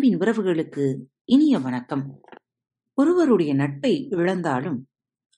அன்பின் 0.00 0.18
உறவுகளுக்கு 0.18 1.04
இனிய 1.24 1.58
வணக்கம். 1.58 2.20
ஒருவருடைய 2.94 3.54
நட்பை 3.54 4.06
இழந்தாலும், 4.08 4.88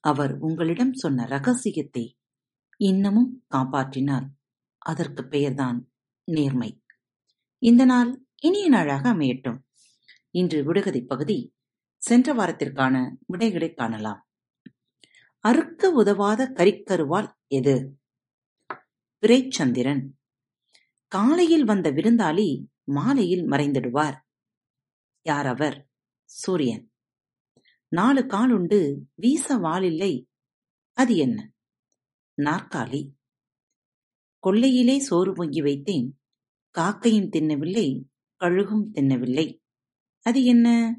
அவர் 0.01 0.39
உங்களிடம் 0.39 0.93
சொன்ன 0.93 1.27
ரகசியத்தை 1.27 2.17
இன்னமும் 2.77 3.45
காப்பாற்றினால், 3.55 4.27
அதற்கு 4.79 5.29
பெயர்தான் 5.29 5.91
நேர்மை. 6.25 6.83
இந்த 7.59 7.85
நாள் 7.85 8.25
இனிய 8.43 8.69
நாளாக 8.69 9.15
அமையட்டும். 9.15 9.59
இன்று 10.31 10.65
விடுகதை 10.65 11.03
பகுதி 11.03 11.55
சென்ற 11.97 12.35
வாரத்திற்கான 12.35 13.17
விடைகளை 13.27 13.75
காணலாம். 13.75 14.29
அறுக்க 15.39 15.91
உதவாத 15.91 16.53
கரிக்கருவாள் 16.55 17.33
எது? 17.47 17.99
பிறைச்சந்திரன். 19.21 20.07
காலையில் 21.09 21.65
வந்த 21.65 21.93
விருந்தாளி 21.93 22.67
மாலையில் 22.85 23.45
மறைந்திடுவார். 23.45 24.21
யார் 25.23 25.47
அவர்? 25.47 25.89
சூரியன். 26.25 26.93
நாலு 27.89 28.27
காலுண்டு 28.27 29.09
வீச 29.15 29.59
வாளில்லை 29.59 30.27
அது 30.93 31.17
என்ன? 31.17 31.53
நாற்காலி. 32.37 33.13
கொல்லையிலே 34.47 34.99
சோறு 34.99 35.33
பொங்கி 35.33 35.61
வைத்தேன். 35.61 36.11
காக்கையும் 36.79 37.29
தின்னவில்லை, 37.29 38.09
கழுகும் 38.41 38.91
தின்னவில்லை. 38.93 39.63
அது 40.23 40.45
என்ன? 40.45 40.97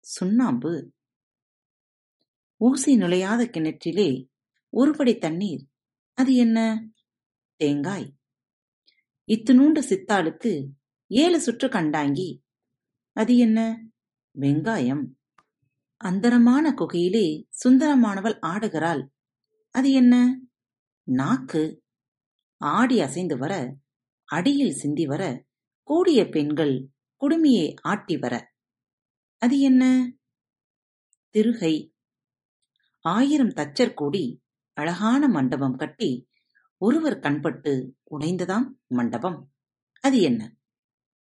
சுண்ணாம்பு. 0.00 0.92
ஊசி 2.56 2.96
நுழையாத 2.96 3.50
கிணற்றிலே 3.50 4.28
ஒருபடி 4.76 5.18
தண்ணீர். 5.18 5.66
அது 6.12 6.34
என்ன? 6.34 6.88
தேங்காய். 7.56 8.16
இத்துணூண்டு 9.26 9.82
சித்தாளுக்கு 9.88 10.68
ஏழு 11.06 11.40
சுற்று 11.40 11.68
கண்டாங்கி. 11.68 12.41
அது 13.12 13.36
என்ன? 13.36 13.86
வெங்காயம். 14.40 15.04
அந்தரமான 15.96 16.72
குகையிலே 16.72 17.48
சுந்தரமானவள் 17.64 18.38
ஆடுகிறாள். 18.42 19.06
அது 19.70 19.90
என்ன? 19.90 20.40
நாக்கு. 21.02 21.82
ஆடி 22.56 23.00
அசைந்து 23.00 23.38
வர, 23.38 23.76
அடியில் 24.24 24.72
சிந்தி 24.72 25.06
வர, 25.06 25.44
கூடிய 25.82 26.28
பெண்கள் 26.28 26.88
குடுமியை 27.20 27.74
ஆட்டி 27.82 28.16
வர. 28.16 28.52
அது 29.38 29.60
என்ன? 29.60 30.12
திருகை. 31.30 31.94
ஆயிரம் 33.00 33.52
தச்சர் 33.52 33.94
கூடி 33.94 34.42
அழகான 34.72 35.28
மண்டபம் 35.28 35.76
கட்டி, 35.76 36.28
ஒருவர் 36.76 37.18
கண்பட்டு 37.18 37.90
உடைந்ததாம் 38.10 38.68
மண்டபம். 38.86 39.52
அது 40.00 40.20
என்ன? 40.20 40.56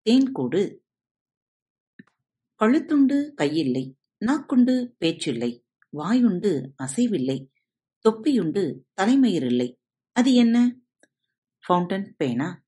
தேன்கூடு. 0.06 0.86
கழுத்துண்டு 2.64 3.34
கையில்லை, 3.34 3.98
நாக்குண்டு 4.26 4.96
பேச்சில்லை, 5.00 5.66
வாயுண்டு 5.98 6.70
அசைவில்லை, 6.84 7.52
தொப்பியுண்டு 8.06 8.80
தலைமயிரில்லை. 9.02 9.78
அது 10.12 10.34
என்ன? 10.34 10.80
ஃபவுண்டன் 11.68 12.14
பேனா. 12.18 12.66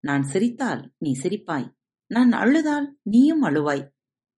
நான் 0.00 0.22
சிரித்தால் 0.22 0.94
நீ 0.98 1.12
சிரிப்பாய். 1.12 1.74
நான் 2.06 2.32
அழுதால் 2.32 2.98
நீயும் 3.02 3.42
அழுவாய். 3.42 3.88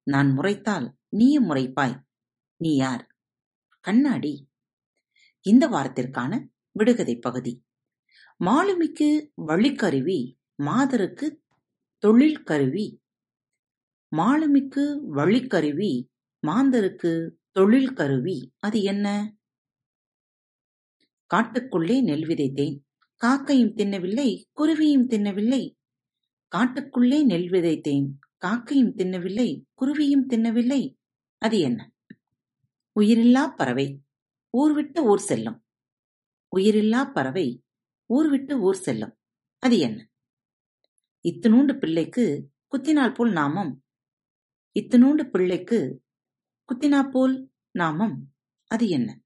நான் 0.02 0.38
முறைத்தால் 0.38 0.92
நீயும் 1.08 1.50
முறைப்பாய். 1.50 2.00
நீ 2.56 2.76
யார்? 2.76 3.16
கண்ணாடி. 3.80 4.50
இந்த 5.40 5.68
வாரத்திற்கான 5.68 6.48
விடுகதை 6.72 7.18
பகுதி 7.18 7.64
மாலுமிக்கு 8.44 9.32
வழிக்கருவி 9.46 10.38
மாதருக்கு 10.62 11.42
தொழில் 11.98 12.42
கருவி 12.42 13.02
மாலுமிக்கு 14.10 14.98
வழிக்கருவி 15.14 16.06
மாந்தருக்கு 16.46 17.30
தொழில் 17.50 17.92
கருவி 17.92 18.52
அது 18.58 18.82
என்ன? 18.82 19.36
காட்டுக்குள்ளே 21.34 22.02
நெல் 22.02 22.22
விதைத்தேன். 22.22 22.78
காக்கையும் 23.14 23.74
தின்னவில்லை, 23.74 24.44
குருவியும் 24.52 25.08
தின்னவில்லை. 25.08 25.74
காட்டுக்குள்ளே 26.56 27.24
நெல் 27.24 27.50
விதைத்தேன். 27.50 28.06
காக்கையும் 28.36 28.94
தின்னவில்லை, 28.94 29.64
குருவியும் 29.74 30.26
தின்னவில்லை. 30.26 30.96
அது 31.38 31.58
என்ன? 31.58 31.92
உயிரில்லாப் 33.00 33.56
பறவை 33.56 34.00
ஊர் 34.50 34.72
விட்டு 34.72 35.04
ஊர் 35.04 35.18
செல்லும். 35.18 35.64
உயிரில்லாப் 36.56 37.12
பறவை 37.12 37.64
ஊர் 38.06 38.28
விட்டு 38.28 38.60
ஊர் 38.60 38.74
செல்லும். 38.74 39.18
அது 39.58 39.78
என்ன? 39.78 40.08
இத்துணூண்டு 41.28 41.78
பிள்ளைக்கு 41.78 42.50
குத்தினாற் 42.70 43.14
போல் 43.14 43.32
நாமம். 43.32 43.85
இத்தனோண்டு 44.80 45.30
பிள்ளைக்கு 45.30 46.04
குத்தினாப்போல் 46.68 47.48
நாமம். 47.70 48.34
அது 48.66 48.88
என்ன? 48.88 49.20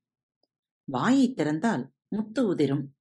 வாயைத் 0.84 1.40
திறந்தால் 1.40 1.88
முத்து 2.08 2.46
உதிரும். 2.46 2.96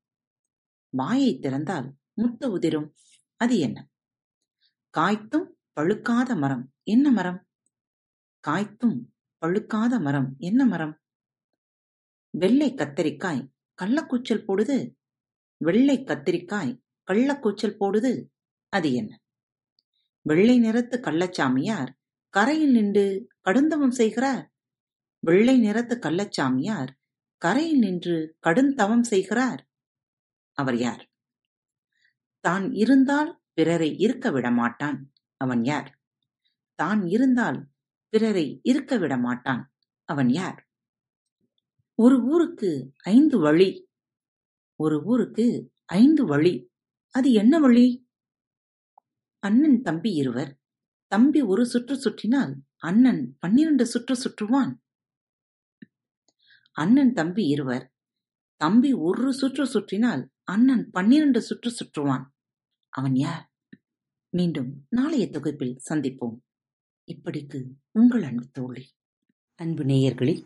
வாயைத் 0.90 1.46
திறந்தால் 1.46 1.92
முத்து 2.14 2.52
உதிரும். 2.52 2.94
அது 3.36 3.58
என்ன? 3.58 3.90
காய்த்தும் 4.90 5.60
பழுக்காத 5.80 6.38
மரம். 6.38 6.74
என்ன 6.84 7.12
மரம்? 7.12 7.48
காய்த்தும் 8.40 9.16
பழுக்காத 9.46 10.02
மரம். 10.02 10.36
என்ன 10.38 10.66
மரம்? 10.66 11.02
வெள்ளைக் 12.30 12.80
கத்தரிக்காய் 12.80 13.52
கள்ளக்கூச்சல் 13.82 14.44
போடுது. 14.48 14.96
வெள்ளைக் 15.58 16.08
கத்திரிக்காய் 16.08 16.82
கள்ளக்கூச்சல் 17.12 17.76
போடுது. 17.80 18.28
அது 18.70 18.94
என்ன? 18.94 19.22
வெள்ளை 20.22 20.60
நிறத்து 20.60 21.00
கள்ளச்சாமியார் 21.00 21.98
கரையில் 22.30 22.72
நின்று 22.72 23.28
கடுந்தவம் 23.46 23.92
செய்கிறார். 23.92 24.54
வெள்ளை 25.20 25.60
நிறத்து 25.60 25.96
கள்ளச்சாமியார் 25.96 26.88
கரையில் 27.38 27.78
நின்று 27.78 28.38
கடுந்தவம் 28.48 29.02
செய்கிறார். 29.02 29.70
அவர் 30.54 30.78
யார்? 30.78 31.10
தான் 32.40 32.72
இருந்தால் 32.72 33.42
பிறரை 33.54 33.98
இருக்க 33.98 34.32
விடமாட்டான். 34.32 35.00
அவன் 35.38 35.64
யார்? 35.64 36.00
தான் 36.76 37.06
இருந்தால் 37.06 37.68
பிறரை 38.10 38.60
இருக்க 38.64 38.98
விடமாட்டான். 38.98 39.64
அவன் 40.04 40.30
யார்? 40.30 40.70
ஒரு 41.96 42.24
ஊருக்கு 42.24 42.94
ஐந்து 42.98 43.40
வழி. 43.40 43.90
ஒரு 44.76 45.04
ஊருக்கு 45.04 45.72
ஐந்து 45.86 46.26
வழி. 46.26 46.72
அது 47.12 47.32
என்ன 47.32 47.60
வழி? 47.60 48.08
அண்ணன் 49.40 49.82
தம்பி 49.82 50.12
இருவர். 50.12 50.59
தம்பி 51.12 51.42
ஒரு 51.42 51.66
சுற்று 51.66 51.96
சுற்றினால் 51.96 52.54
அண்ணன் 52.78 53.38
பன்னிரண்டு 53.40 53.86
சுற்று 53.86 54.16
சுற்றுவான். 54.16 54.74
அண்ணன் 56.72 57.14
தம்பி 57.14 57.48
இருவர். 57.48 57.94
தம்பி 58.56 58.94
ஒரு 58.94 59.34
சுற்று 59.34 59.66
சுற்றினால் 59.66 60.24
அண்ணன் 60.44 60.90
பன்னிரண்டு 60.92 61.42
சுற்று 61.42 61.72
சுற்றுவான். 61.72 62.26
அவன் 62.90 63.16
யார்? 63.16 63.52
மீண்டும் 64.30 64.86
நாளைய 64.90 65.30
தொகுப்பில் 65.30 65.80
சந்திப்போம். 65.90 66.38
இப்படிக்கு 67.08 67.60
உங்கள் 67.92 68.24
அன்பு 68.24 68.48
தோழி. 68.52 68.86
அன்பு 69.56 69.84
நேயர்களில் 69.84 70.44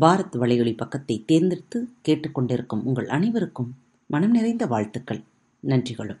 பாரத் 0.00 0.36
வலையொலி 0.36 0.76
பக்கத்தை 0.76 1.24
தேர்ந்தெடுத்து 1.26 1.88
கேட்டுக்கொண்டிருக்கும் 2.08 2.82
உங்கள் 2.84 3.08
அனைவருக்கும் 3.08 3.74
மனம் 4.06 4.30
நிறைந்த 4.30 4.66
வாழ்த்துக்கள் 4.66 5.22
நன்றிகளும் 5.62 6.20